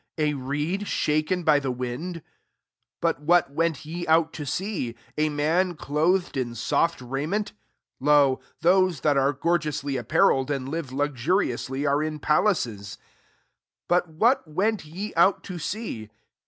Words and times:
coed 0.17 0.87
shaken 0.87 1.43
by 1.43 1.59
the 1.59 1.69
wind?: 1.69 2.23
what 3.01 3.51
went 3.51 3.85
ye 3.85 4.07
out 4.07 4.33
to 4.33 4.47
see? 4.47 4.95
man 5.15 5.75
clotlied 5.75 6.35
in 6.35 6.55
soft 6.55 6.99
rai 7.01 7.27
^? 7.27 7.51
Loi 7.99 8.37
those 8.61 9.01
that 9.01 9.15
are 9.15 9.31
gor 9.31 9.59
iy 9.59 9.99
apparelled, 9.99 10.49
and 10.49 10.67
live 10.69 10.87
>usly, 10.89 11.87
are 11.87 12.01
in 12.01 12.17
palaces. 12.17 12.97
26 13.89 14.11
lliprbat 14.17 14.47
went 14.47 14.85
ye 14.85 15.13
out 15.13 15.43
to 15.43 15.59
see 15.59 16.09